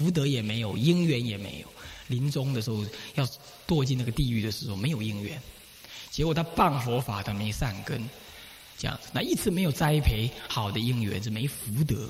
[0.00, 1.68] 福德也没有，因缘也没有。
[2.06, 2.82] 临终的时候
[3.16, 3.28] 要
[3.68, 5.38] 堕进那个地狱的时候，没有因缘，
[6.10, 8.08] 结果他谤佛法，他没善根，
[8.78, 12.08] 这样子，那一直没有栽培好的因缘，是没福德，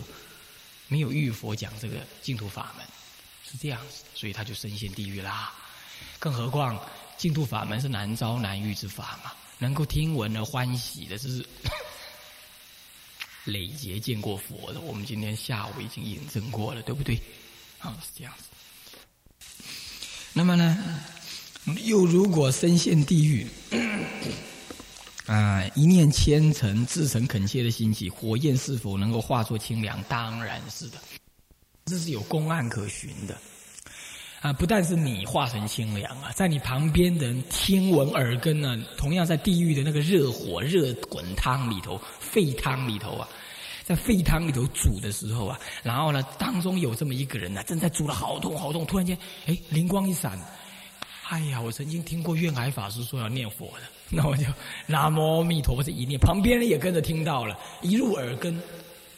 [0.86, 2.86] 没有遇佛讲这个净土法门，
[3.44, 5.52] 是这样子，所以他就深陷地狱啦。
[6.20, 6.80] 更何况
[7.16, 11.44] 净土法门是难招难遇之法嘛，能够听闻而欢喜的，这是
[13.44, 14.80] 累劫见过佛的。
[14.80, 17.20] 我们今天下午已经印证过了，对不对？
[17.80, 18.44] 啊，是这样子。
[20.32, 21.02] 那么呢，
[21.84, 23.46] 又如果深陷地狱，
[25.26, 30.02] 啊，一念虔诚、至诚恳切的心起，火焰是否能够化作清凉？
[30.08, 30.98] 当然是的，
[31.86, 33.36] 这是有公案可循的。
[34.40, 43.28] 啊，不但是你化成清凉啊，在你旁边的人听闻耳根呢，同样在地狱的那个热火、热滚汤里头、沸汤里头啊。
[43.90, 50.40] 在沸汤里头煮的时候啊，然后呢，当中有这么一个人呢，正在煮的好痛好痛，突然间，哎，灵光一闪，
[51.28, 54.44] 哎呀，我曾经听过愿海法师说要念佛的，那我就
[54.86, 58.56] 南无阿弥陀佛这一念，旁边人也跟着听到了，一入耳根，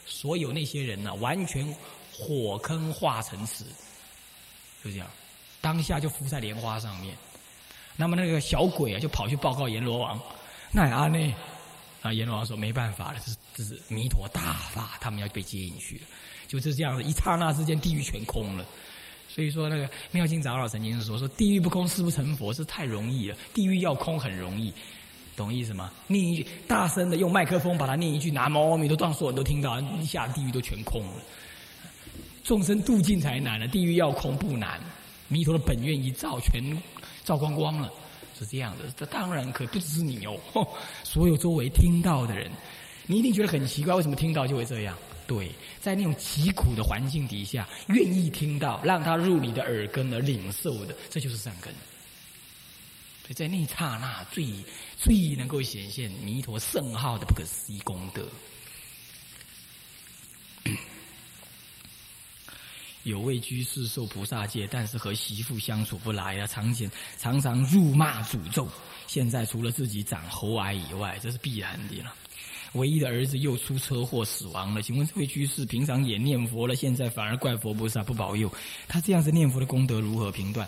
[0.06, 1.62] 所有那些人呢，完全
[2.10, 3.64] 火坑化成池，
[4.82, 5.06] 就这样，
[5.60, 7.14] 当下就浮在莲花上面，
[7.94, 10.18] 那么那个小鬼啊，就跑去报告阎罗王，
[10.70, 11.34] 那阿内。
[12.02, 16.02] 啊，阎罗王说没办法了，这是这是弥陀大法，他们要被接进去了，
[16.48, 18.66] 就是这样子，一刹那之间，地狱全空了。
[19.28, 23.36] 所以说，那个妙经长老曾经说：“说地狱不空，誓不成佛，是太容易了。
[23.54, 24.70] 地狱要空很容易，
[25.34, 25.90] 懂意思吗？
[26.06, 31.14] 念一句大声的，用麦克风把它念一句南无阿弥陀，让所有人都听到，一下地狱都全空了。
[32.44, 34.78] 众生度尽才难了，地狱要空不难，
[35.28, 36.62] 弥陀的本愿一照，全
[37.24, 37.90] 照光光了。”
[38.42, 40.36] 是这样的，这当然可不只是你哦，
[41.04, 42.50] 所有周围听到的人，
[43.06, 44.96] 你一定觉得很奇怪，为什么听到就会这样？
[45.26, 51.72] 对，在那种极苦的环境底下，愿意听到，让他入你的耳根而领受的，这就是善根。
[53.22, 54.44] 所以在那一刹那，最
[54.98, 58.26] 最能够显现弥陀圣号的不可思议功德。
[63.04, 68.68] 有位居士受菩萨戒，但是和媳妇相处不来啊，常常常常辱骂诅咒。
[69.06, 72.14] 现在除了自己长喉癌以外，这是必然的了。
[72.74, 74.80] 唯一的儿子又出车祸死亡了。
[74.80, 78.50] 请问这位居士平常也念佛了，现在反而怪佛菩萨不保佑。
[78.88, 80.66] 他这样子念佛的功德如何评断？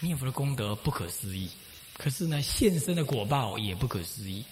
[0.00, 1.50] 念佛的功德不可思议，
[1.94, 4.44] 可是呢，现身的果报也不可思议。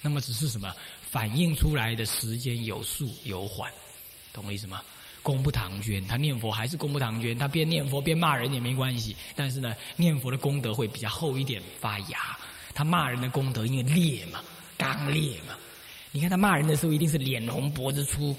[0.00, 0.72] 那么只是什么？
[1.10, 3.70] 反映出来的时间有速有缓，
[4.32, 4.82] 懂我意思吗？
[5.28, 9.14] 功不唐捐，他念佛还是功不唐捐，他边念佛边骂人也没关系。
[9.36, 12.18] 但是呢，念佛的功德会比较厚一点，发芽。
[12.72, 14.40] 他骂人的功德因为烈嘛，
[14.78, 15.54] 刚烈嘛。
[16.12, 18.34] 你看他骂人的时候，一定是脸红脖子粗，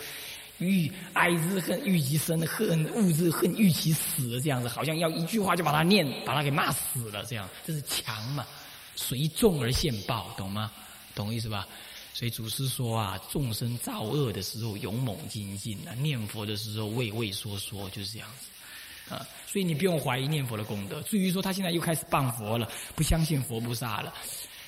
[0.58, 8.44] 欲哀之恨欲其生，恨恶之恨欲其死，这样子，好像要一句话就把他念，把他给骂死了，这样这是强嘛，
[8.96, 10.72] 随众而现报，懂吗？
[11.14, 11.68] 懂意思吧？
[12.20, 19.26] 所以祖师说啊，众生造恶的时候勇猛精进啊，念佛的时候畏畏缩缩，就是这样子啊。
[19.48, 21.02] 所以你不用怀疑念佛的功德。
[21.04, 24.14] 至于说他现在又开始谤佛了，不相信佛菩萨了，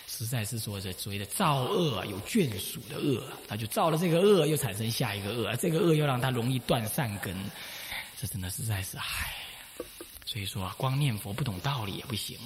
[0.08, 7.36] 实在是说这所谓的造恶有眷属的恶，他就造了这个恶，又产生下一个恶，这个恶又让他容易断善根，
[8.18, 9.04] 这真的实在是唉。
[10.26, 12.38] 所以说啊，光念佛不懂道理也不行，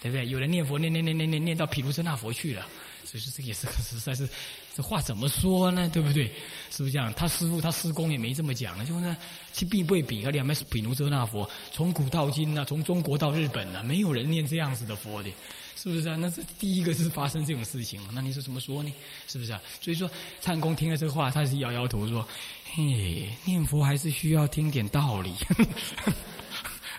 [0.00, 0.28] 对不对？
[0.28, 2.64] 有人念佛念念念念念念到毗卢遮那佛去了。
[3.12, 4.26] 就是，这个也是实在是，
[4.74, 5.86] 这话怎么说呢？
[5.92, 6.32] 对不对？
[6.70, 7.12] 是不是这样？
[7.12, 9.14] 他师傅他师公也没这么讲，就呢，
[9.52, 15.30] 其必不会比，两边是毗卢遮那佛，从古到今呢，从中国到日本呢，没有人念这样子的佛的，
[15.76, 16.16] 是不是啊？
[16.16, 18.90] 那是第一个是发生这种事情，那你是怎么说呢？
[19.28, 19.60] 是不是啊？
[19.82, 22.26] 所以说，灿公听了这个话，他是摇摇头说
[22.72, 25.34] ：“嘿，念佛还是需要听点道理，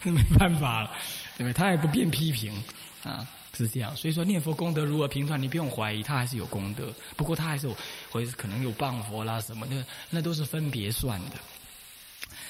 [0.04, 0.92] 没办法了，
[1.40, 1.54] 对不对？
[1.54, 2.54] 他也不便批评
[3.02, 6.92] 啊。”是这样，所以说念佛功德如何评断，你不用怀疑，他还是有功德。
[7.16, 7.78] 不过他还是有，
[8.12, 11.36] 或者可能有谤佛啦什么，那那都是分别算的。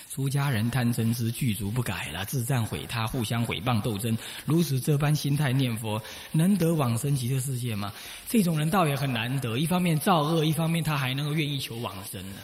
[0.09, 4.16] 出家人贪嗔痴具足不改了，自赞毁他，互相毁谤斗争，
[4.46, 6.02] 如此这般心态念佛，
[6.32, 7.91] 能得往生极乐世界吗？
[8.29, 9.58] 这种人倒也很难得。
[9.58, 12.35] 一方面造恶，一方面他还能够愿意求往生呢。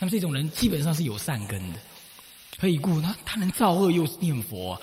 [0.00, 1.78] 那么这种人基本上是有善根的，
[2.58, 3.00] 可以故？
[3.00, 4.78] 他他能造恶又念佛。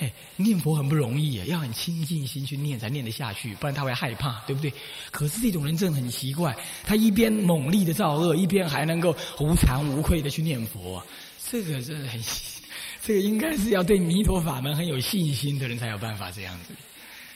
[0.00, 4.72] 哎，念佛很不容易啊，要很清净心去念才念得下去，不然他会害怕，对不对？
[5.10, 9.10] 可是这种人真的很奇怪，他一边猛力的造恶，一边还能够
[9.40, 11.02] 无惭无愧的去念佛，
[11.50, 12.22] 这个真的很，
[13.02, 16.74] 这个应该是要对弥陀法门很有信心的人才有办法这样子，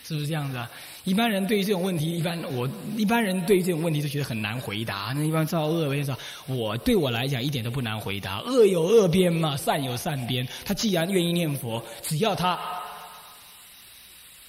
[0.04, 0.70] 是不是这样子啊？
[1.04, 5.12] 一般人对于这种问题，一般我一般人对于这种问题都觉得很难回答。
[5.16, 6.16] 那一般造恶为说，
[6.46, 8.38] 我对我来讲一点都不难回答。
[8.40, 10.46] 恶有恶边嘛，善有善边。
[10.64, 12.58] 他既然愿意念佛，只要他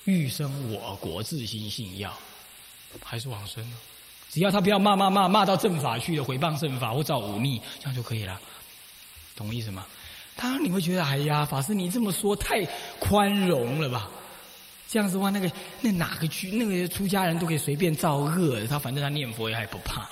[0.03, 2.13] 欲生我国自心信要，
[3.03, 3.65] 还是往生。
[4.29, 8.39] 只要他不要骂骂骂骂到正法去了，毁谤正法或造忤逆，这样就可以了。
[9.35, 9.85] 懂意思吗？
[10.35, 12.63] 当然你会觉得，哎呀，法师你这么说太
[13.00, 14.09] 宽容了吧？
[14.93, 15.51] 这样子的话，那个
[15.81, 20.07] 那哪个区那个出家人都可以随便造恶，他反正他念佛也还不怕。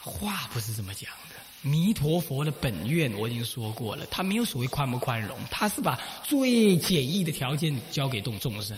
[0.00, 1.36] 话不是这么讲的。
[1.62, 2.50] 弥陀佛的。
[2.50, 8.76] 本愿我已经说过了，他没有所谓宽不宽容，他是把最简易的条件交给众众生，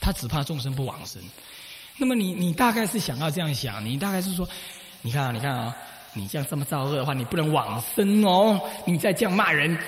[0.00, 1.22] 他只怕众生不往生。
[1.98, 4.48] 那么你你大概是想要这样想，你大概是说，
[5.02, 5.76] 你看啊，你看啊。
[6.14, 8.58] 你这样这么造恶的话，你不能往生哦！
[8.86, 9.78] 你再这样骂人，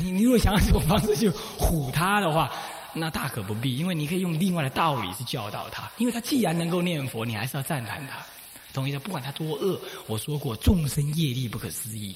[0.00, 1.28] 你你如果想要这种方式去
[1.58, 2.30] 唬他的。
[2.32, 2.50] 话，
[2.94, 5.90] 那大可不必，因为你可以用另外的道理去教导他。
[5.98, 8.24] 因为他既然能够念佛，你还是要赞叹他，
[8.72, 8.98] 懂意思？
[8.98, 12.14] 不管他多恶，我说过众生业力不可思议，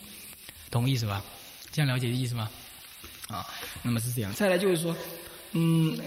[0.70, 1.22] 懂意思吧？
[1.70, 2.48] 这样了解的意思吗？
[3.28, 3.46] 啊，
[3.82, 4.32] 那么是这样。
[4.32, 4.96] 再来就是说，
[5.52, 5.98] 嗯，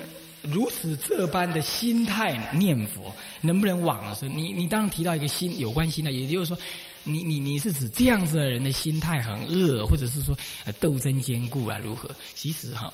[0.41, 4.29] 如此这般的心态念佛，能不能往生？
[4.35, 6.57] 你你当然提到一个心有关心的，也就是说。
[7.03, 10.37] 你你你是指这样子的人的心态很恶，或者是说
[10.79, 11.79] 斗争坚固啊？
[11.79, 12.07] 如何？
[12.35, 12.93] 其实哈，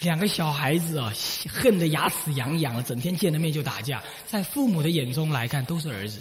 [0.00, 1.12] 两个小孩子啊，
[1.48, 6.20] 恨得牙齿痒痒，整天见了面就打架，在父母的眼中来看都是儿子。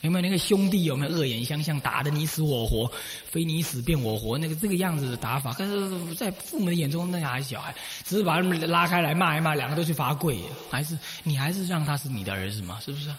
[0.00, 2.90] 有没有那个兄弟有没有恶言相向，打得你死我活，
[3.30, 4.36] 非你死便我活？
[4.36, 7.72] 那个这个样子的打法，可是，在父母的眼中，那还是小孩，
[8.04, 12.80] 只是把他们拉开来骂一骂，两个都去罚跪，还是你还是让他是你的儿子吗？
[12.84, 13.10] 是不是？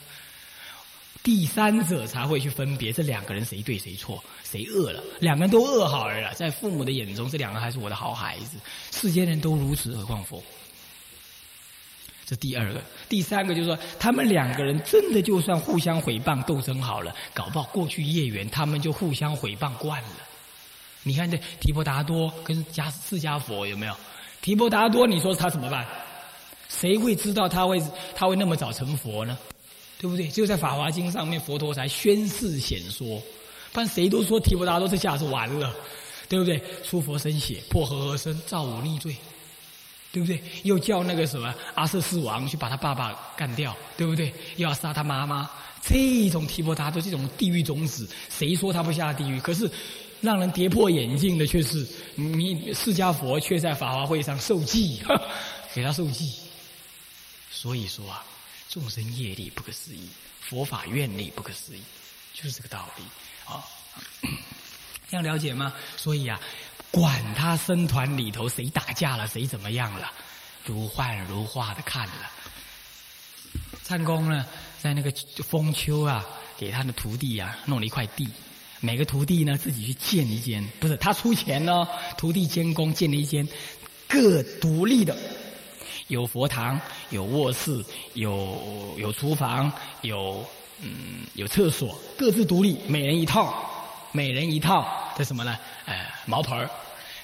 [1.23, 5.01] 第三者才会去分别这两个人谁对谁错，谁恶了。
[5.21, 8.57] 两个人都恶好了，在父母的眼中，这两个还是我的好孩子。
[8.91, 10.43] 世间人都如此，何况佛？
[12.25, 20.09] 这第二个，第三个就是说，他们两个人真的就算互相诽谤斗争好了，搞不好过去业缘，他们就互相诽谤惯了。
[21.03, 23.95] 你看这提婆达多跟迦释迦佛有没有？
[24.41, 25.85] 提婆达多，你说他怎么办？
[26.67, 27.81] 谁会知道他会
[28.13, 29.37] 他会那么早成佛呢？
[30.03, 30.27] 对不对？
[30.27, 33.23] 只有在《法华经》上面，佛陀才宣示显说，
[33.71, 35.73] 不然谁都说提婆达多这下子完了，
[36.27, 36.61] 对不对？
[36.83, 39.15] 出佛身血，破和合身，造忤逆罪，
[40.11, 40.43] 对不对？
[40.63, 44.27] 又叫那个什么阿瑟四王去把他爸爸干掉，对不对？
[44.57, 45.49] 又要杀他妈妈，
[45.81, 49.39] 这种提婆达多这种地狱种子，谁说他不下地狱？
[49.39, 49.71] 可是
[50.19, 55.01] 让人跌破眼镜的却是你释迦佛，却在法华会上受记，
[55.73, 56.29] 给他受记。
[57.49, 58.21] 所以说啊。
[58.73, 60.09] 众生业力不可思议，
[60.41, 61.81] 佛法愿力不可思议，
[62.33, 63.03] 就是这个道理
[63.45, 63.63] 啊。
[65.07, 65.71] 这样了解吗？
[65.95, 66.39] 所以啊，
[66.89, 70.11] 管他僧团里头谁打架了，谁怎么样了，
[70.65, 72.31] 如幻如化的看了。
[73.83, 74.43] 禅公呢，
[74.81, 76.25] 在那个丰丘啊，
[76.57, 78.27] 给他的徒弟啊弄了一块地，
[78.79, 81.87] 每个徒弟呢自己去建一间，不是他出钱呢，
[82.17, 83.47] 徒弟监工建了一间
[84.07, 85.15] 各独立的。
[86.07, 86.79] 有佛堂，
[87.09, 87.83] 有卧室，
[88.13, 89.71] 有有厨房，
[90.01, 90.45] 有
[90.81, 93.53] 嗯有厕所，各自独立，每人一套，
[94.11, 95.57] 每人一套的什么呢？
[95.85, 96.69] 呃，茅盆儿。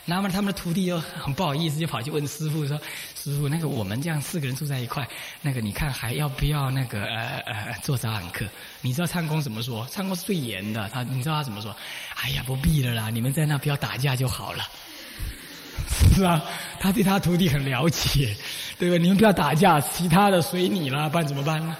[0.05, 2.75] 那么他们的徒弟就很不好意思，就跑去问师傅说
[3.15, 5.07] ：“师傅，那个我们这样四个人住在一块，
[5.43, 8.43] 那个你看还要不要那个呃呃做早晚课？”
[8.81, 9.87] 你知道唱功怎么说？
[9.91, 11.75] 唱功是最严的，他你知道他怎么说？
[12.15, 14.67] 哎呀，不必了啦，你们在那不要打架就好了。
[15.89, 16.43] 是啊，
[16.79, 18.35] 他对他徒弟很了解，
[18.77, 18.97] 对吧？
[18.97, 21.75] 你们不要打架，其他的随你啦，不然怎么办呢？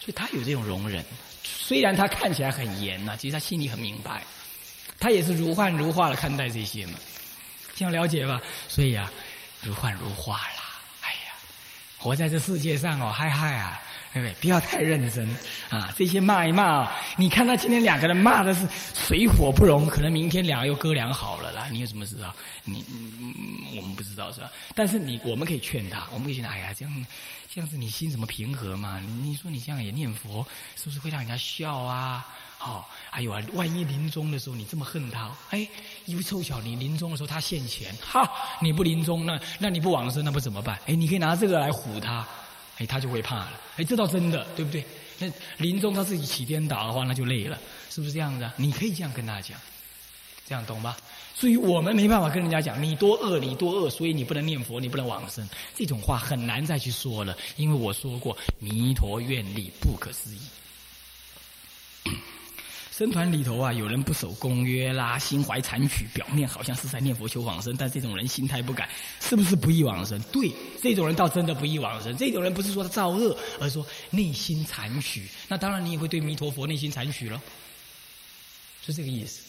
[0.00, 1.04] 所以他有这种容忍，
[1.42, 4.22] 虽然他看起来很严呐，其实他心里很明白，
[5.00, 6.98] 他也是如幻如化的看待这些嘛，
[7.74, 8.40] 这样了解吧？
[8.68, 9.10] 所以啊，
[9.62, 10.63] 如幻如化啦，哎呀，
[12.04, 13.80] 活在这世界上哦，嗨嗨啊！
[14.12, 14.34] 对不对？
[14.34, 15.26] 不要太认真
[15.70, 15.90] 啊！
[15.96, 21.66] 这些骂一骂，你看他今天两个人骂的是水火不容，可能明天两个又哥俩好了啦。
[21.72, 22.32] 你有什么知道？
[22.62, 22.84] 你
[23.74, 24.52] 我们不知道是吧？
[24.74, 26.50] 但是你我们可以劝他，我们可以劝他。
[26.50, 27.06] 哎呀，这样
[27.50, 29.00] 这样子你心怎么平和嘛？
[29.22, 30.46] 你说你这样也念佛，
[30.76, 32.28] 是不是会让人家笑啊？
[32.58, 35.66] 好，还有啊，万一临终的时候你这么恨他，哎，
[36.06, 38.30] 因为凑巧你临终的时候他现钱，哈，
[38.60, 40.78] 你不临终那那你不往生那不怎么办？
[40.86, 42.26] 哎，你可以拿这个来唬他。
[42.78, 43.60] 哎，他就会怕了。
[43.76, 44.84] 哎，这倒真的，对不对？
[45.20, 47.56] 那临终他自己起颠倒的话，那就累了，
[47.88, 48.50] 是不是这样子？
[48.56, 49.56] 你可以这样跟他讲，
[50.44, 50.96] 这样懂吧？
[51.36, 55.48] 所以我们没办法跟人家讲你多恶，你多恶，所以你不能念佛，你不能往生。
[55.72, 60.40] 这种话很难再去说了，因为我说过，弥陀愿力不可思议。
[62.96, 68.88] 僧团里头啊，有人不守公约啦，心怀残曲，表面好像是在念佛求往生，但这种人心态不改，
[69.20, 70.16] 是不是不易往生？
[70.30, 70.48] 对，
[70.80, 72.16] 这种人倒真的不易往生。
[72.16, 75.28] 这种人不是说他造恶，而是说内心残曲。
[75.48, 77.42] 那当然，你也会对弥陀佛内心残曲了，
[78.86, 79.42] 是这个意思。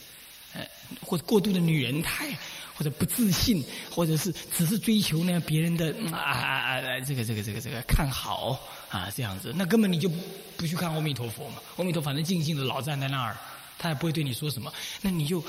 [0.55, 0.65] 呃，
[1.01, 2.35] 或者过度的女人态，
[2.73, 8.59] 或者不自信，或者是只是追求呢别人的啊啊啊，这个这个这个这个看好
[9.01, 10.09] 啊这样子，那根本你就
[10.57, 11.55] 不去看阿弥陀佛嘛。
[11.77, 13.37] 阿弥陀反正静静的老站在那儿，
[13.77, 14.71] 他也不会对你说什么。
[15.01, 15.43] 那你就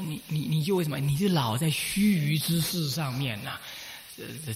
[0.00, 0.98] 你你你就为什么？
[0.98, 3.58] 你就老在须臾之事上面呐。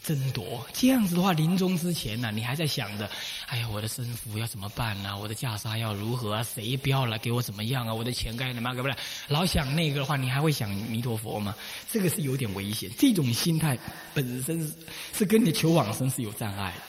[0.04, 3.10] 争夺这样子的话，临终之前呢，你还在想着，
[3.46, 5.18] 哎呀，我的身福要怎么办呢？
[5.18, 6.42] 我的袈裟要如何啊？
[6.42, 7.92] 谁不要来给我怎么样啊？
[7.92, 8.94] 我的钱该怎么给不了？
[9.28, 11.54] 老想那个的话，你还会想弥陀佛吗？
[11.90, 12.90] 这个是有点危险。
[12.98, 13.76] 这种心态
[14.12, 14.70] 本身
[15.14, 16.82] 是跟你求往生是有障碍的，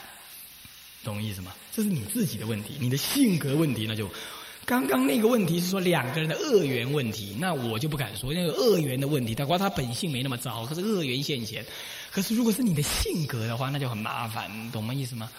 [1.07, 1.53] 懂意思吗？
[1.73, 4.09] 这是你自己的问题，你的性格问题，那就
[4.65, 9.33] 刚刚那个问题是说两个人的恶缘问题，那我就不敢说那个恶缘的问题。
[9.33, 11.65] 他管他本性没那么糟，可是恶缘现前。
[12.11, 14.93] 可是，如果是你的性格的话，那就很麻烦，懂吗？
[14.93, 15.31] 意思吗？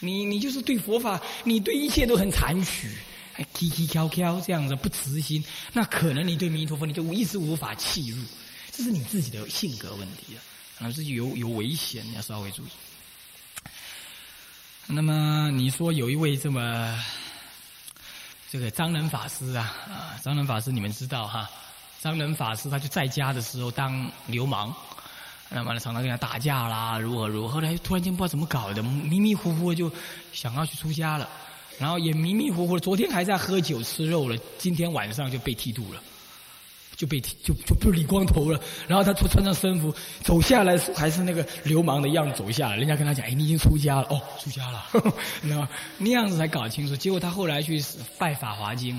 [0.00, 2.90] 你你就是对佛法，你对一切都很残曲，
[3.32, 5.42] 还叽叽敲敲这样子不慈心，
[5.72, 8.22] 那可能你对弥陀佛你就一直无法契入，
[8.70, 12.66] 这是你自己的性格问题了，啊，这有有危险，要稍微注意。
[14.88, 16.96] 那么你说有一位这么
[18.48, 21.50] 这个张仁法师啊啊，张仁法师你们知道哈？
[22.00, 24.72] 张仁法师他就在家的时候当流氓。
[25.48, 27.54] 那么呢，常常跟他打架啦，如何如何？
[27.54, 29.90] 后来突然间不知道怎么搞的，迷迷糊糊就
[30.32, 31.28] 想要去出家了，
[31.78, 36.00] 然后也迷迷糊糊，昨天还在喝酒吃肉了，今天晚上就被剃度了，
[36.96, 38.60] 就被踢就就不理光头了。
[38.88, 42.76] 然后他穿穿上僧服走下来，还是那个流氓的样子走下来。
[42.76, 44.84] 人家跟他讲：“哎，你已经出家了哦，出家了。
[45.42, 46.96] ”那那样子才搞清楚。
[46.96, 47.84] 结果他后来去
[48.18, 48.96] 拜《法华经》。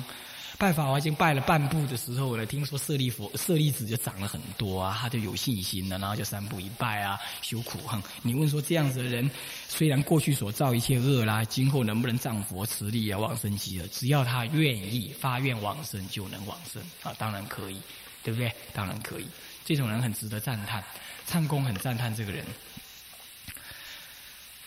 [0.59, 8.01] 拜法华经拜了半步的时候呢，听说舍利佛、舍利子就长了很多啊，他就有信心了，然后就三步一拜啊，修苦行。
[8.23, 9.29] 你问说这样子的人，
[9.67, 13.87] 虽然过去所造一切恶啦，今后能不能仗佛慈力啊往生极乐？
[13.89, 17.79] 只要他愿意发愿往生，就能往生啊，当然可以，
[18.23, 18.51] 对不对？
[18.73, 19.27] 当然可以，
[19.63, 20.83] 这种人很值得赞叹，
[21.27, 22.43] 唱功很赞叹这个人。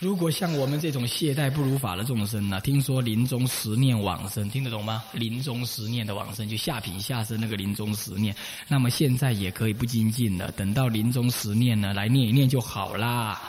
[0.01, 2.59] 如果像我们这种懈怠不如法的众生呢？
[2.61, 5.03] 听说临终十念往生，听得懂吗？
[5.13, 8.35] 临终十念的往生，就下品下生那个临终十念。
[8.67, 13.39] 那么现在也可以不精进了，等到临终十念呢，来念一念就好啦。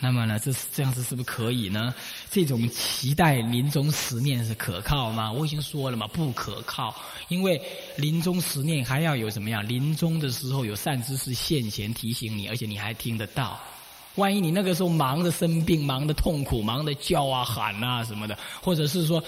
[0.00, 1.94] 那么呢，这是这样子是不是可以呢？
[2.28, 5.30] 这种期待临终十念是可靠吗？
[5.30, 6.92] 我已经说了嘛，不可靠。
[7.28, 7.62] 因为
[7.96, 9.66] 临终十念还要有什么样？
[9.68, 13.60] 临终的时候有善知识现前提醒你，而且你还听得到。
[14.16, 19.22] 万一你那个时候忙着生病、忙着痛苦、忙着叫啊喊啊什么的，或者是说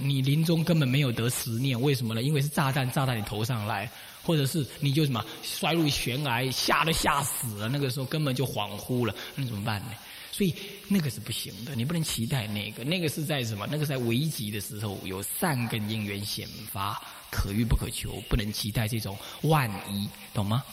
[0.00, 2.22] 你临终根本没有得十念，为什么呢？
[2.22, 3.90] 因为是炸弹炸到你头上来，
[4.22, 9.92] 或者是你就什么摔入悬崖，吓都吓死了，那个时候根本就恍惚了，那怎么办呢？
[10.30, 10.54] 所以
[10.88, 13.68] 那个是不行的，你不能期待那个，那个是在什么？
[13.70, 16.98] 那个在危急的时候有善根因缘显发，
[17.30, 20.64] 可遇不可求，不能期待这种万一，懂吗？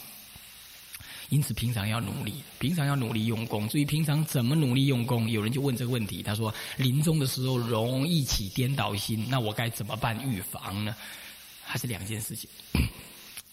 [1.30, 3.70] 因此，平常要努力，平常要努力用功。
[3.70, 6.24] 至于平常怎么努力用功，有人就问这个问题。
[6.24, 10.96] 他说：“临终的时候容易起颠倒心，那我该怎么办预防呢？”
[11.64, 12.50] 还是两件事情。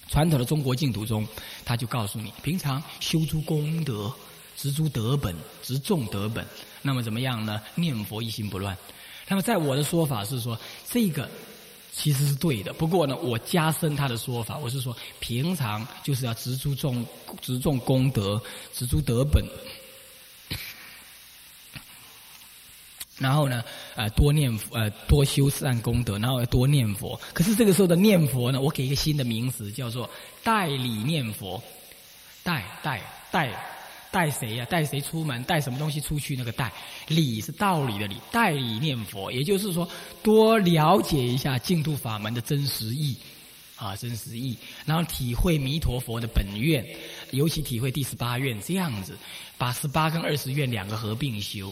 [0.08, 1.26] 传统的中国净土中，
[1.64, 4.10] 他就告诉你：平常修诸功德，
[4.56, 6.46] 植诸德本，植众德本。
[6.80, 7.60] 那么怎么样呢？
[7.74, 8.74] 念佛一心不乱。
[9.28, 11.28] 那么在我的说法是说，这个。
[11.98, 17.02] 其实是对的，不过呢，我加深他的说法，我是说，平常就是要植诸众
[17.40, 18.40] 植众功德，
[18.74, 19.42] 植诸德本，
[23.16, 27.18] 然后呢，呃，多念呃多修善功德，然后多念佛。
[27.32, 30.08] 可是这个时候的念佛呢，我给一个新的名词，叫做
[30.44, 31.62] 代理念佛，
[32.42, 33.00] 代代
[33.30, 33.75] 代。
[34.16, 34.64] 带谁呀？
[34.64, 35.44] 带谁出门？
[35.44, 36.34] 带什么东西出去？
[36.34, 36.72] 那个带
[37.06, 39.86] 理是道理的理，代理念佛，也就是说，
[40.22, 43.14] 多了解一下净土法门的真实意，
[43.76, 44.56] 啊，真实意，
[44.86, 46.82] 然后体会弥陀佛的本愿，
[47.32, 49.18] 尤其体会第十八愿，这样子，
[49.58, 51.70] 把十八跟二十愿两个合并修，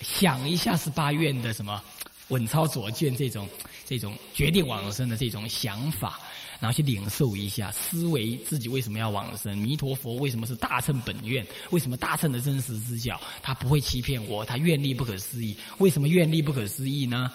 [0.00, 1.82] 想一下十八愿的什么
[2.30, 3.48] 稳操左卷这种
[3.86, 6.18] 这种决定往生的这种想法。
[6.58, 9.56] 然后去领受一下，思维自己为什么要往生？
[9.56, 11.42] 弥陀佛为什么是大乘本愿？
[11.70, 13.18] 为什么大乘的真实之教？
[13.42, 15.56] 他不会欺骗我，他愿力不可思议。
[15.78, 17.32] 为什么愿力不可思议呢？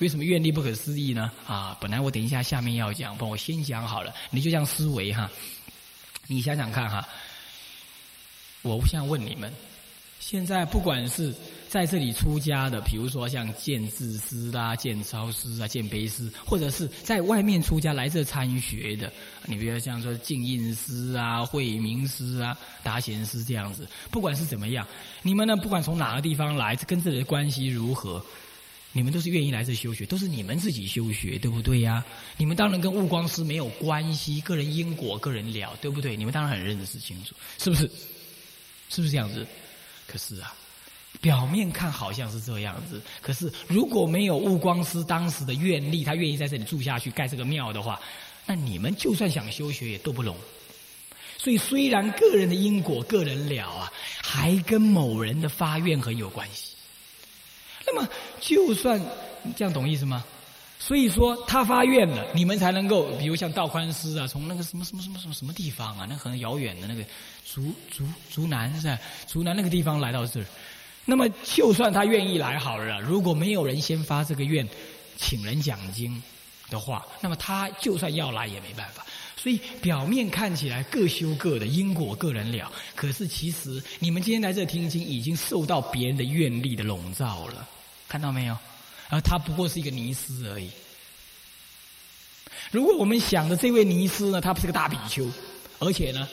[0.00, 1.32] 为什么愿力不可思议呢？
[1.46, 4.14] 啊，本来我等一下下面要讲，帮我先讲好了。
[4.28, 5.30] 你就这样思维哈，
[6.26, 7.08] 你想想看哈。
[8.60, 9.50] 我现在问你们，
[10.20, 11.34] 现在不管是
[11.68, 19.12] 在这里出家的，比如说像建智师啦、建超师啊、建碑师，或者是在外面出家来这参学的，
[19.44, 24.86] 你比如像说净印师啊、慧明师啊、达贤师这样子，不管是怎么样，
[25.20, 28.24] 你们呢，不管从哪个地方来，跟这里的关系如何，
[28.92, 32.02] 你们都是愿意来这修学，都是你们自己修学，对不对呀？
[32.38, 36.16] 你们当然跟悟光师没有关系，个人因果个人了，对不对？
[36.16, 37.82] 你们当然很认识清楚，是不是？
[38.88, 39.46] 是不是这样子？
[40.06, 40.54] 可是啊。
[41.20, 48.00] 表面看好像是这样子，可是如果没有悟光师当时的愿力，他愿意在这里住下去盖这个庙的话，
[48.46, 50.36] 那你们就算想修学也都不容。
[51.36, 56.74] 所以虽然个人的因果个人了啊，还跟某人的发愿很有关系。
[57.86, 58.08] 那么
[58.40, 59.00] 就算
[59.56, 60.24] 这样懂意思吗？
[60.80, 67.04] 所以说他发愿了，你们才能够，比如像道宽师啊，从那个什么什么什么什么什么地方啊，那很遥远的那个
[67.44, 68.98] 竹竹竹南是吧？
[69.26, 70.46] 竹南那个地方来到这儿。
[71.10, 74.68] 那么，就算他愿意来好了，如果没有人先发这个愿，
[75.16, 76.22] 请人讲经
[76.68, 79.06] 的话，那么他就算要来也没办法。
[79.34, 82.70] 所以表面看起来各修各的，因果个人了。
[82.94, 87.66] 可是其实你们今天来这听经，已经受到别人的愿力的笼罩了，
[88.06, 88.54] 看到没有？
[89.08, 90.68] 而他不过是一个尼斯而已。
[92.70, 95.26] 如果我们想的这位尼斯呢，他不是个大比丘，
[95.78, 96.28] 而且呢，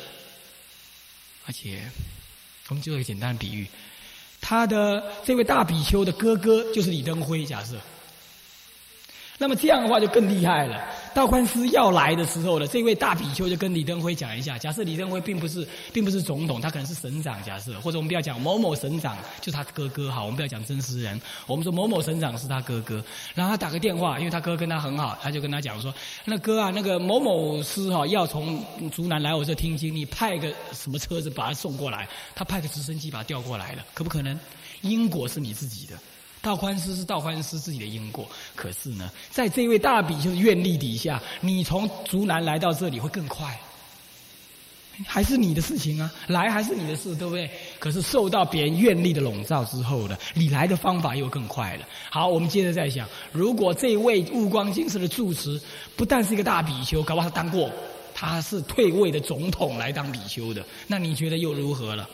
[1.46, 1.89] 而且
[2.67, 3.65] 我们做一个简单的比喻。
[4.47, 7.75] 他的这位大比丘的哥哥就是李登辉，假设。
[9.39, 10.79] 那么这样的话就更厉害了。
[11.15, 23.01] 道宽师要来的时候呢，这位大比丘就跟李登辉讲一下：假设李登辉并不是并不是总统，他可能是省长，假设或者我们不要讲某某省长，就是他哥哥好，我们不要讲真实人，我们说某某省长是他哥哥。
[23.34, 25.95] 然后他打个电话，因为他哥跟他很好，他就跟他讲说：
[26.25, 32.10] 那哥啊，那个某某师哈要从竹南来我这听经，你派个什么车子把他送过来？
[32.36, 34.38] 他派个直升机把他调过来了，可不可能？
[34.81, 35.93] 因果是你自己的。
[36.45, 43.59] 道宽师是道宽师自己的因果，可是呢，在这位大比丘的愿力底下，你从竹南来到这里会更快，
[45.07, 47.49] 还是你的事情啊，来还是你的事，对不对？
[47.79, 51.87] 可是受到别人愿力的笼罩之后呢，你来的方法又更快了。
[52.11, 55.59] 好，我们接着再想，如果这位悟光金寺的住持
[55.95, 57.71] 不但是一个大比丘，搞不好他当过，
[58.13, 62.07] 他是退位的总统来当比丘的，那你觉得又如何了？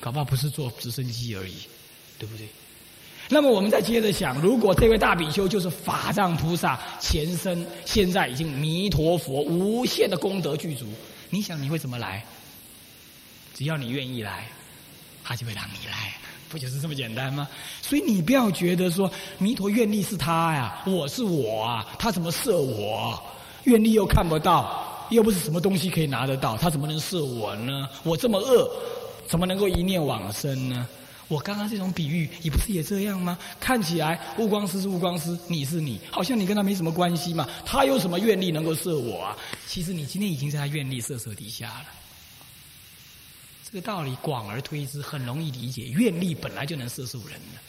[0.00, 1.54] 搞不好不是坐直升机而已，
[2.18, 2.48] 对不对？
[3.28, 10.86] 那么我们再接着想，如果这位大比丘就是法藏菩萨前身，现在已经弥陀佛无限的功德具足，
[11.28, 12.24] 你想你会怎么来？
[13.54, 14.48] 只要你愿意来，
[15.22, 16.14] 他就会让你来，
[16.48, 17.46] 不就是这么简单吗？
[17.82, 23.22] 所以你不要觉得说弥陀愿力是他呀，我是我啊，他怎么摄我？
[23.64, 27.86] 愿力又看不到，又不是什么东西可以拿得到，他怎么能摄我呢？
[28.04, 28.70] 我这么恶，
[29.26, 30.88] 怎么能够一念往生呢？
[31.28, 33.38] 我刚刚这种比喻，你不是也这样吗？
[33.60, 37.46] 看起来悟光师是悟光师，你是你，好像你跟他没什么关系嘛。
[37.66, 39.36] 他有什么愿力能够摄我啊？
[39.66, 41.86] 其实你今天已经在他愿力摄摄底下了。
[43.64, 45.88] 这个道理广而推之，很容易理解。
[45.88, 47.60] 愿力本来就能摄受人的，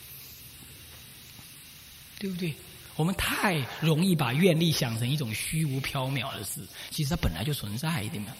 [2.20, 2.54] 对不对？
[2.96, 8.32] 我们太容易把愿力想成一种虚无缥缈的事，其实它本来就存在的嘛。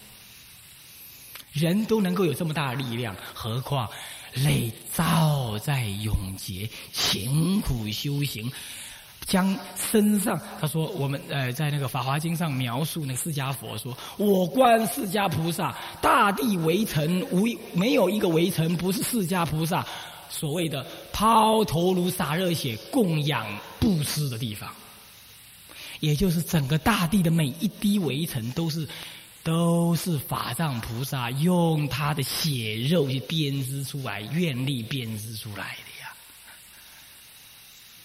[1.52, 3.90] 人都能够有这么大的力量，何况？
[4.34, 8.50] 累造在永劫，勤苦修行，
[9.26, 19.86] 将身上他说我们呃在那个《法华经》上描述那个释迦佛说，我观释迦菩萨，大地围城无没有一个围城不是释迦菩萨
[20.28, 23.46] 所谓的抛头颅洒热血供养
[23.78, 24.70] 布施的地方，
[26.00, 28.88] 也就是整个大地的每一滴围城都是。
[29.42, 36.12] 都是法藏菩萨用他的血肉去编织出来，愿力编织出来的呀。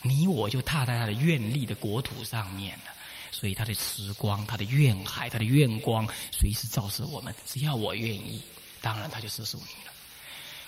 [0.02, 2.86] 你我就踏在他的愿力的国土上面了，
[3.32, 7.36] 所以他的慈光、他的愿海、他的愿光，随时照射我们。
[7.46, 8.42] 只要我愿意，
[8.82, 9.92] 当然他就摄受你了。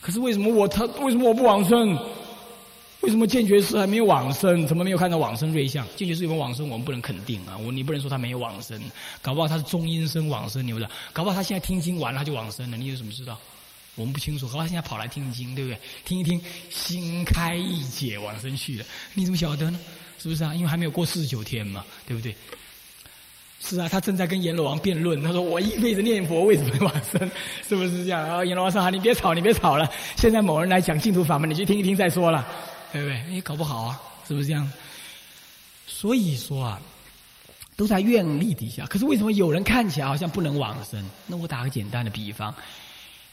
[0.01, 1.97] 可是为什么我他为什么我不往生？
[3.07, 4.67] 为什么剑觉师还没有往生？
[4.67, 5.87] 怎么没有看到往生瑞相？
[5.95, 6.67] 剑觉师有没有往生？
[6.67, 7.57] 我们不能肯定啊！
[7.57, 8.77] 我你不能说他没有往生，
[9.21, 10.91] 搞不好他是中阴身往生，你不知道？
[11.13, 13.39] 搞不好他现在听经完了他就往生了，你有什么知道？
[13.95, 14.45] 我们不清楚。
[14.47, 15.79] 搞不好他现在跑来听经，对不对？
[16.03, 18.83] 听一听，心开意解，往生去了。
[19.13, 19.79] 你怎么晓得呢？
[20.19, 20.53] 是不是啊？
[20.53, 22.35] 因为还没有过四十九天嘛，对不对？
[23.61, 25.23] 是啊，他正在跟阎罗王辩论。
[25.23, 27.31] 他说：“我一辈子念佛，为什么往生？
[27.65, 29.89] 是不是这样？”啊，阎罗王说：“你别吵，你别吵了。
[30.17, 32.45] 现在某人来讲净土法门，你去听一听再说了。”
[33.01, 33.35] 对不对？
[33.35, 34.71] 也搞不好啊，是不是这样？
[35.85, 36.81] 所以说啊，
[37.75, 38.85] 都在愿力底下。
[38.85, 41.03] 可是为什么有人看起来好像不能往生？
[41.25, 42.53] 那我打个简单的比方，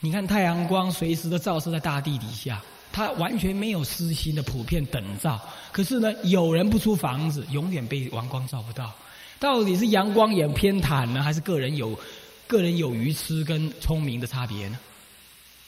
[0.00, 5.40] 你看太阳光随时都照射在大地底下，他完全没有私心的普遍等照。
[5.72, 8.92] 可是呢，有人不出房子，永远被阳光照不到。
[9.40, 11.98] 到底是阳光眼偏袒呢，还是个人有
[12.46, 14.78] 个人有愚痴跟聪明的差别呢？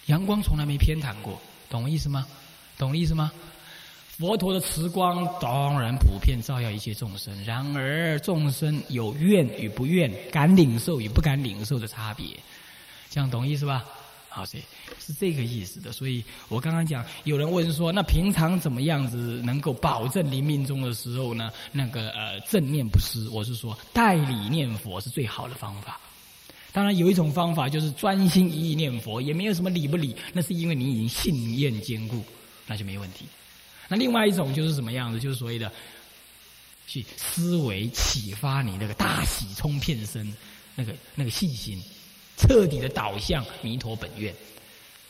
[0.07, 2.25] 阳光从来没偏袒过，懂我意思吗？
[2.79, 3.33] 懂我意思吗？
[4.19, 12.27] 佛陀的慈光当然普遍照耀一切众生，然而众生有愿与不愿、敢领受与不敢领受的差别，
[13.11, 13.85] 这样懂意思吧？
[14.31, 14.57] 好，是
[14.99, 15.93] 是这个意思的。
[15.93, 21.53] 所以我刚刚讲，有人问说，那平常怎么样子能够保证临命终的时候呢？
[21.71, 26.01] 那个呃正念不失，我是说代理念佛是最好的方法。
[26.73, 32.25] 当然有一种方法就是专心一意念佛，也没有什么理不理，那是因为你已经信念坚固，
[32.67, 33.27] 那就没问题。
[33.89, 35.21] 那另外一种就是什么样子？
[35.21, 35.71] 就是所谓的
[36.87, 40.35] 去思维启发你那个大喜冲遍身，
[40.75, 41.81] 那个那个信心，
[42.37, 44.35] 彻底的导向弥陀本愿，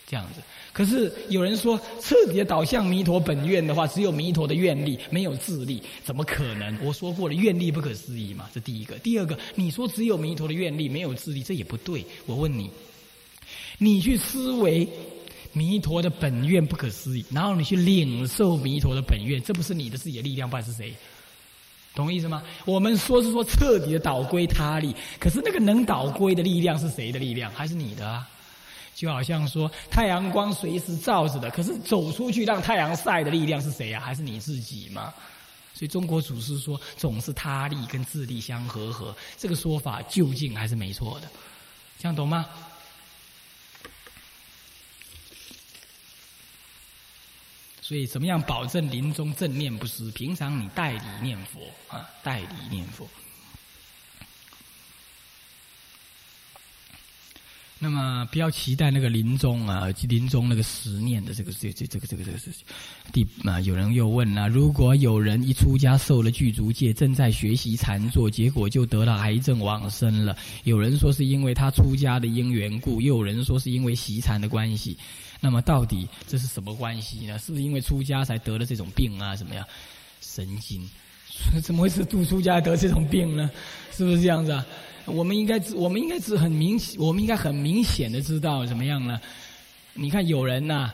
[0.07, 0.41] 这样子。
[0.73, 6.79] 可是有人说，彻底的导向弥陀本愿的话，只有弥陀的愿力，没有智力，怎么可能？
[6.85, 8.99] 我说过了，愿力不可思议嘛，这第一个。
[8.99, 12.05] 第二个，你说只有弥陀的愿力，没有智力，这也不对。
[12.27, 12.71] 我问你，
[13.79, 14.87] 你去思维。
[15.57, 20.95] 弥陀的本愿不可思议，然后你去领受弥陀的本愿，这不是你的自己的力量，不然是谁？
[21.95, 22.43] 懂意思吗？
[22.67, 27.51] 我们说是说彻底的倒归他力，可是那个能倒归的力量是谁的力量？
[27.55, 28.29] 还是你的啊？
[28.95, 34.03] 就好像说太阳光随时照着的，可是走出去让太阳晒的力量是谁啊？
[34.05, 35.15] 还是你自己吗？
[35.73, 41.29] 所以中国祖师说总是他力跟自力相合合，这个说法究竟还是没错的，
[41.99, 42.45] 这样懂吗？
[47.87, 50.11] 所以，怎么样保证临终正念不失？
[50.11, 53.07] 平常你代理念佛啊，代理念佛。
[57.79, 62.67] 那么，不要期待那个临终啊，临终那个十念的这个这这这个这个这个事情。
[63.13, 70.37] 第啊，有人又问了：如果有人一出家受了具足戒，正在学习禅坐，结果就得了癌症往生了？
[70.65, 74.99] 有人说是因为他出家的因缘故，又有人说是因为习禅的关系。
[75.41, 77.39] 那么到底这是什么关系呢？
[77.39, 79.37] 是不是因为出家才得了这种病啊？
[79.37, 79.67] 怎么样？
[80.21, 80.89] 神经？
[81.63, 83.51] 怎么会是度出家得这种病呢？
[83.93, 84.65] 是不是这样子啊？
[85.05, 89.21] 我们应该知，我们应该是很明，我们应该很明显的知道怎么样呢？
[89.95, 90.91] 你看有人呐，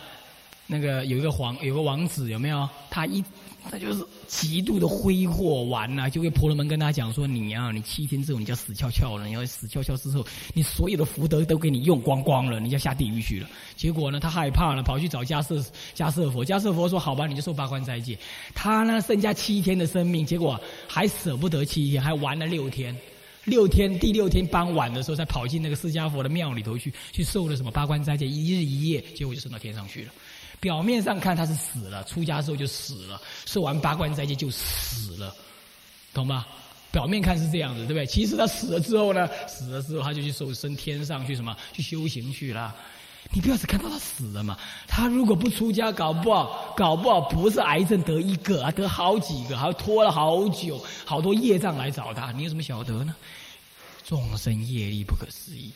[0.66, 2.68] 那个有一个皇，有个王子，有没有？
[2.90, 3.24] 他一。
[3.70, 16.44] 他就是极度的挥霍完了，就跟婆罗门跟他讲说：“你呀，你七天之后你就要死翘翘了，你要死翘翘之后，你所有的福德都给你用光光了，你要下地狱去了。”结果呢，他害怕了，跑去找迦瑟迦瑟佛。
[16.44, 18.18] 迦瑟佛说：“好吧，你就受八关斋戒。”
[18.55, 22.96] 他呢，剩下七天的生命，结果还舍不得七天，还玩了六天。
[23.44, 30.12] 六天，第六天傍晚的时候，才跑进那个释迦佛的庙里头去，去受了什么八关斋戒，一日一夜，结果就升到天上去了。
[30.62, 35.35] 表面上看他是死了，出家之后就死了，受完八关斋戒就死了，
[36.14, 36.46] 懂吗？
[36.92, 38.07] 表面看是这样子，对不对？
[38.07, 41.57] 其实他死了之后呢，死了之后他就去受升天上去什么？
[41.72, 42.72] 去修行去了。
[43.33, 53.16] 你不要只看到他死了嘛，他如果不出家，搞不好，搞不好不是癌症得一个啊，得好几个，还拖了好久，好多业障来找他，你有什么晓得呢？
[54.05, 55.72] 众生业力不可思议。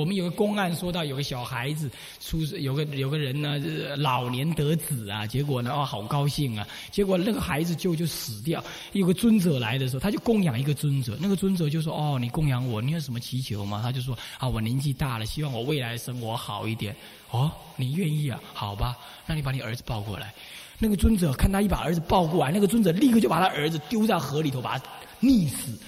[0.00, 3.58] 我们有个公案说到，有个小孩子出，有个有个人呢，
[3.96, 8.64] 老年得子啊，结果呢，哦，好高兴啊，结果那个孩子就就死掉。
[8.92, 16.96] 有个尊者来的时候，他就供养一个尊者，那个尊者就说：“哦，你供养我，你有什么祈求吗？”他就说：“啊，我年纪大了，希望我未来生活好一点。”
[17.30, 18.40] 哦，你愿意啊？
[18.54, 20.32] 好吧，那你把你儿子抱过来。
[20.78, 24.84] 那个尊者看他一把儿子抱过来，那个尊者立刻就把他儿子丢在河里头，把他
[25.20, 25.78] 溺死。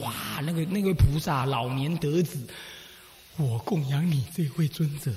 [0.00, 0.12] 哇，
[0.42, 2.38] 那个那位菩萨老年得子。
[3.36, 5.10] 我供养你这位尊者，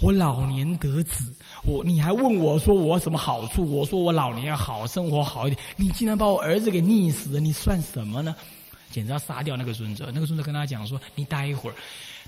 [0.00, 1.32] 我老年得子，
[1.64, 3.64] 我你还问我说我什么好处？
[3.64, 8.34] 我说我老年要好生活好一点，你竟然把我儿子给溺死了，你算什么呢？
[8.90, 10.10] 简直要杀掉那个尊者！
[10.12, 11.76] 那个尊者跟他讲说：“你待一会儿。”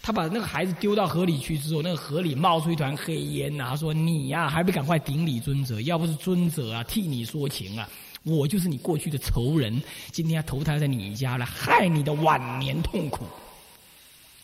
[0.01, 3.67] 他把那个孩子丢到河里去之后，那个河里冒出一团黑烟呐。
[3.71, 5.81] 他说：“你呀，还不赶快顶礼尊者？
[5.83, 7.87] 要不是尊者啊替你说情啊，
[8.23, 13.27] 我就是你过去的仇人，今天要投胎在你家了，害你的晚年痛苦。”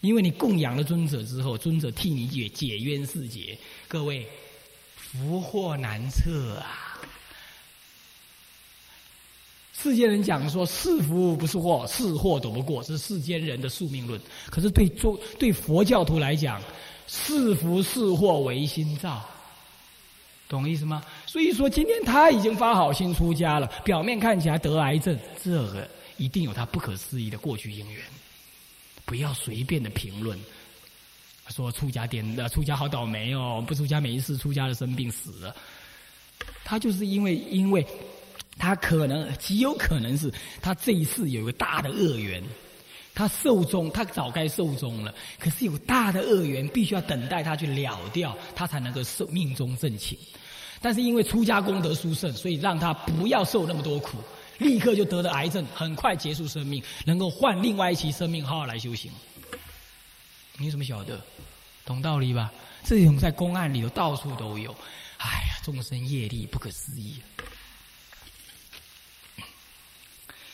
[0.01, 4.27] 因为你供养了尊者之后，尊者替你解解冤释结，各位
[4.97, 6.99] 福祸难测啊！
[9.73, 14.21] 世间人讲说是福不是祸，是祸躲不过，这是世间人的宿命论。
[14.51, 16.63] 可是对做对佛教徒来讲，
[17.07, 19.23] 是福是祸唯心造，
[20.49, 21.03] 懂意思吗？
[21.27, 28.03] 所以说，今天他已经发好心出家了，表面看起来得癌症，这个一定有他不可思议的过去因缘。
[29.11, 30.39] 不要随便的评论，
[31.49, 35.33] 说出家点的出家好倒霉哦，不出家没事，出家的生病死。
[35.41, 35.57] 了，
[36.63, 37.85] 他就是因为因为，
[38.57, 42.41] 他可能极有可能是他这一次有一个大的恶缘，
[43.13, 50.17] 他寿终，他早该寿终了，可是有大的恶缘，必须要等待他去了掉，他才能够寿命中正寝。
[50.81, 54.19] 但是因为出家功德殊胜，所以让他不要受那么多苦，
[54.61, 59.11] 立刻就得了癌症，很快结束生命，能够换另外一期生命，好好来修行。
[60.57, 61.21] 你怎么晓得？
[61.85, 62.53] 懂道理吧？
[62.85, 64.71] 这种在公案里头到处都有。
[65.19, 67.21] 哎呀，众生业力不可思议。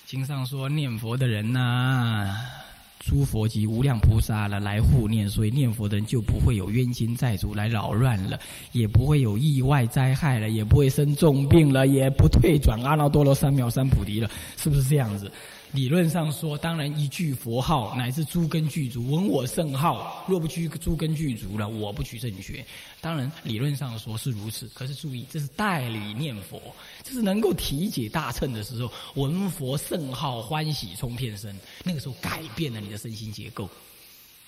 [0.06, 2.65] 经上说念佛的人呐。
[3.06, 8.36] 诸佛及无量菩萨了来护念，所以念佛的人就不会有冤亲债主来扰乱了，
[8.72, 15.30] 也不会有意外灾害了，也不会生重病了，也不退转阿耨多罗三藐三菩提了，是不是这样子？
[15.72, 22.64] 理论上说，当然一句佛号乃至诸根具足，闻我圣号，若不具诸根具足了，我不取正觉。
[23.00, 26.60] 当然理论上说是如此，可是注意，这是代理念佛，
[27.02, 33.68] 这是能够体解大乘的时候，闻佛圣号欢喜冲遍身，那个时候改变了你的身心结构，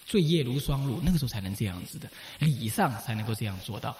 [0.06, 3.94] 罪业如霜露，那个时候才能这样子的，理上才能够这样做到。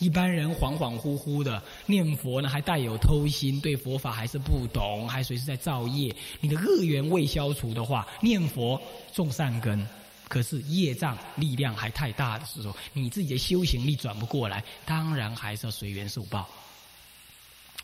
[0.00, 6.14] 一般人恍恍惚惚的念佛呢，还带有偷心，对佛法还是不懂，还随时在造业。
[6.40, 8.80] 你的恶缘未消除的话，念佛
[9.12, 9.86] 种善根，
[10.26, 16.48] 可是业障力量还太大的时候，你自己的修行力转不过来，当然还是要随缘受报。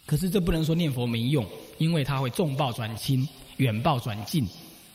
[0.06, 4.48] 可是这不能说念佛没用，因为它会重报转轻，远报转近，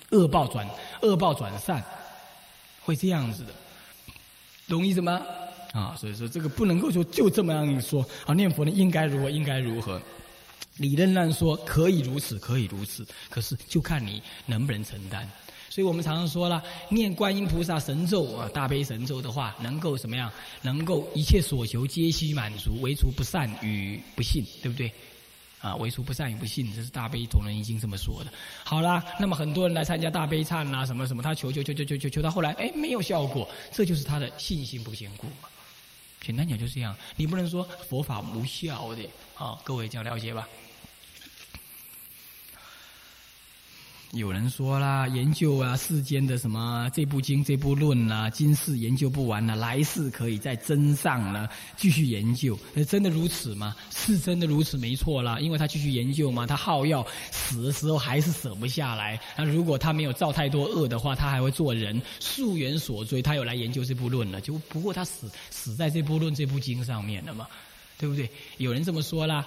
[0.10, 0.68] 恶报转
[1.04, 1.86] 恶报转善，
[2.84, 3.54] 会这样子的，
[4.68, 5.22] 懂意思吗？
[5.72, 10.02] 啊，所以说这个不能够说就这么样一说啊，念佛呢应该如何应该如何，
[10.78, 15.30] 理论上说可以如此可以如此，可是就看你能不能承担。
[15.70, 20.30] 所以我们常常说了，念观音菩萨神咒啊，大悲神咒的话，能够什么样？
[20.62, 24.92] 能够一切所求皆悉满足，唯除不善与不信，对不对？
[25.62, 28.34] 啊，唯除不善与不信，这是大悲同仁已经这么说的。
[28.66, 35.48] 好啦，那么很多人来参加大悲忏啊，什么什么，他求求求求求求求到后来，哎，没有效果，这就是他的信心不坚固嘛。
[36.22, 39.04] 简单讲就是这样，你不能说佛法无效的，
[39.36, 40.48] 啊，各位这样了解吧。
[44.14, 51.48] 有人说啦，研究啊世间的什么这部经这部论啦，今世研究不完了，来世可以再增上呢，
[51.78, 52.60] 继续研究。
[52.74, 53.74] 那真的如此吗？
[53.90, 59.18] 是真的如此，没错啦，因为他继续研究嘛，他耗药死的时候还是舍不下来。
[59.38, 64.42] 那如果他没有造太多恶的话，他还会做人，溯源所追，他有来研究这部论了。
[64.42, 67.48] 就不过他死死在这部论这部经上面了嘛，
[67.98, 68.30] 对不对？
[68.58, 69.46] 有人这么说啦，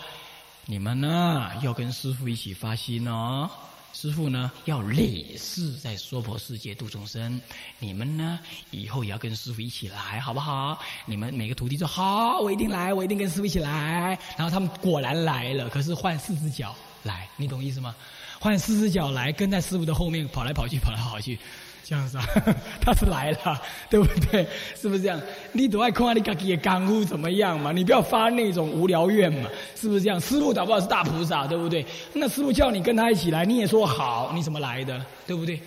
[0.64, 3.50] 你们呢要跟师傅一起发心哦。
[3.94, 7.40] 师傅呢，要累世在娑婆世界度众生，
[7.78, 8.40] 你们呢，
[8.72, 10.76] 以后也要跟师傅一起来，好不好？
[11.06, 14.18] 你们每个徒弟说好，我一定来，我一定跟师傅一起来。
[14.36, 17.94] 然后他们果然来了，可是换四只脚来，你懂意思吗？
[18.40, 21.38] 换四只脚来，跟在师傅的后面跑来跑去，跑来跑去。
[21.84, 22.24] 这样子啊，
[22.80, 24.46] 他是来了，对不对？
[24.74, 25.20] 是不是这样？
[25.52, 27.72] 你都爱看你自己的干夫怎么样嘛？
[27.72, 29.50] 你不要发那种无聊愿嘛？
[29.76, 30.18] 是不是这样？
[30.18, 31.84] 师傅搞不好是大菩萨，对不对？
[32.14, 35.04] 那师傅叫你跟他一起来，你也说好，你怎么来的？
[35.26, 35.60] 对不对？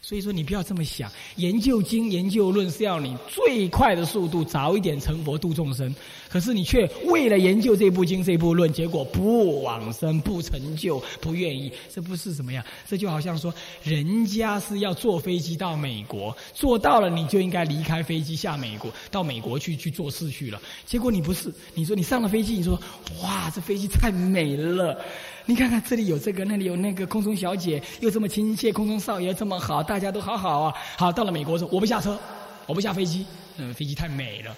[0.00, 1.10] 所以说，你不要这么想。
[1.36, 5.94] 研究经、研究论是要你最快的速度，早一点成佛度众生。
[6.28, 12.64] 可是你却为了研究这部经、这部论，结果不往生、不成就、不愿意，这不是什么呀？
[12.86, 20.60] 这就好像说，人家是要坐飞机到美国，做到了，你就应该离开飞机下美国，到美国去去做事去了。
[20.84, 22.78] 结果你不是，你说你上了飞机，你说
[23.22, 24.98] 哇，这飞机太美了。
[25.46, 30.74] 你看看这里有这个，那里有那个，空中小姐又这么亲切，空中少爷这么好，大家都好好啊。
[30.98, 32.18] 好，到了美国说我不下车，
[32.66, 33.24] 我不下飞机，
[33.56, 34.54] 嗯，飞机太美了。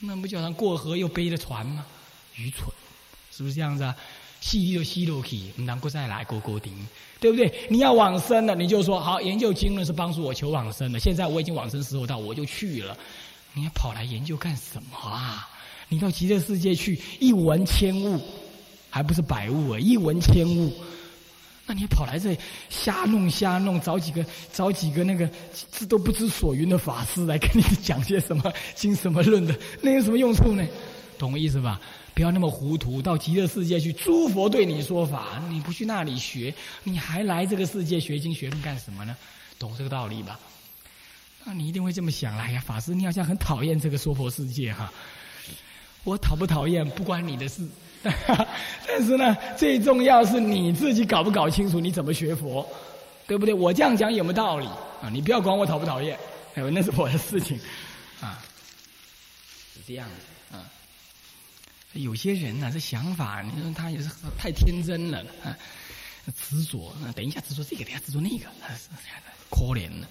[0.00, 1.84] 那不叫他过河又背着船吗？
[2.36, 2.68] 愚蠢，
[3.30, 3.94] 是不是这样子啊？
[4.40, 6.72] 戏就戏落去，难过再来过过顶，
[7.18, 7.52] 对不对？
[7.68, 11.00] 你要往生了，你就说好，研究经论是帮助我求往生的。
[11.00, 12.96] 现在我已经往生时候到，我就去了。
[13.54, 15.48] 你还跑来研究干什么啊？
[15.88, 18.20] 你到极乐世界去，一闻千物。
[18.90, 20.72] 还不是百物啊，一闻千物，
[21.70, 22.38] 那你跑来这里
[22.70, 25.28] 瞎弄瞎弄，找几个找几个那个
[25.70, 30.66] 知都不知所云的法师来跟你讲些什么经什么论的，那有什么用处呢？
[31.18, 31.78] 懂我意思吧？
[32.14, 36.54] 不要那么糊涂，到极乐世界去，诸佛对你说法，你不去那里学，
[36.84, 39.14] 你还来这个世界学经学论干什么呢？
[39.58, 40.40] 懂这个道理吧？
[41.44, 44.90] 那你一定会这么想，哎呀，法师，你好像很讨厌这个娑婆世界哈？
[46.04, 47.68] 我讨不讨厌不关你的事。
[48.86, 52.66] 但是呢，最重要是你自己搞不搞清楚你怎么学佛，
[53.26, 53.52] 对不对？
[53.52, 54.66] 我这样讲有没有道理
[55.02, 55.10] 啊？
[55.12, 56.18] 你不要管我讨不讨厌，
[56.54, 57.58] 哎， 那是我的事情，
[58.20, 58.42] 啊，
[59.74, 60.64] 是这样子啊。
[61.94, 64.08] 有些人呢，这想法，你说他也是
[64.38, 65.56] 太天真了啊，
[66.36, 66.92] 执着。
[67.16, 68.46] 等一下执着这个，等一下执着那个，
[69.50, 70.08] 可怜了。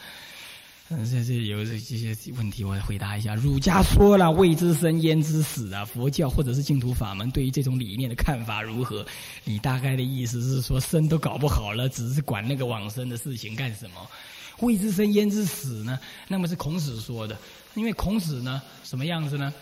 [0.90, 3.36] 嗯，这这有这些问题，我回答一下。
[3.36, 9.06] 儒家说了“未知生焉知死”啊，佛教或者是净土法门对于这种理念的看法如何？
[9.44, 13.96] 你大概的意思是说，生都搞不好了，只是管那个往生的事情干什么
[14.66, 16.00] ？“未知生焉知死”呢？
[16.30, 17.38] 那么是孔子说的，
[17.76, 19.54] 因为孔子呢，什么样子呢？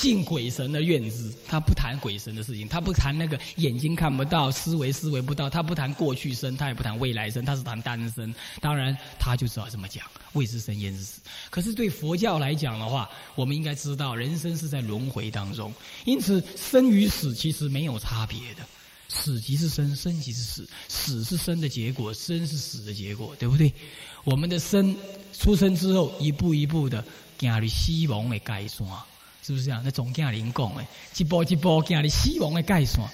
[0.00, 8.34] 敬鬼神的愿之，他不谈鬼神的事情，他不谈那个眼睛看不到、思维思维不到，他不谈过去生，他也不谈未来生，他是谈单生。
[8.62, 11.20] 当然，他就知道这么讲，未知生焉知死。
[11.50, 15.70] 可是对佛教来讲的话，我们应该知道，人生是在轮回当中，
[16.06, 18.64] 因此生与死其实没有差别的，
[19.10, 23.70] 死即是生，生即是死，死是生的结果，生是死的结果，对不对？
[24.24, 24.96] 我们的生
[25.34, 27.04] 出生之后，一步一步的
[27.36, 28.88] 进入死亡的阶段。
[29.42, 29.80] 是不是这样？
[29.84, 33.08] 那总驾灵讲诶，一波一步行你死亡的概算，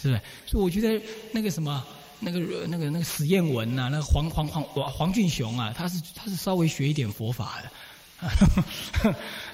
[0.00, 0.20] 是不是？
[0.46, 1.00] 所以我觉得
[1.32, 1.84] 那个什么，
[2.20, 7.70] 那个那个那个史艳文呐，那个黄黄黄黄俊雄啊，他是他是稍微学一点佛法的。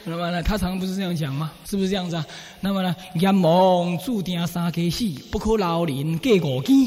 [0.05, 1.53] 那么呢，他常常不是这样讲吗？
[1.68, 2.24] 是不是这样子啊？
[2.61, 6.87] 那么呢，阎王注定三更死，不可老林过五更。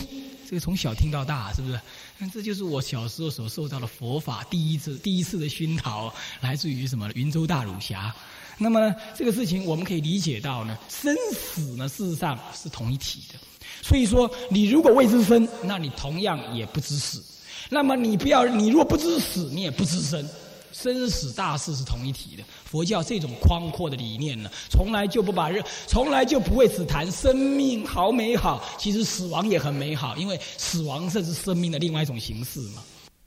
[0.50, 1.80] 这个从小听到大，是不是？
[2.18, 6.12] 那这就是我小时候所受到的佛法第一次第一次的熏陶，
[6.42, 7.12] 来自于什么？
[7.13, 8.16] 云州大儒侠。
[8.58, 13.39] 那么，这个事情我们可以理解到呢，生死呢事实上是同一体的。
[13.84, 17.24] 所以说，你如果未知生，那你同样也不知死。
[17.70, 20.28] 那么你不要，你若不知死，你也不知生。
[20.74, 22.43] 生死大事是同一体的。
[22.65, 32.84] 佛教这种宽阔的理念呢，从来就不把人，从来就不会只谈生命好美好，其实死亡也很美好，因为死亡这是生命的另外一种形式嘛。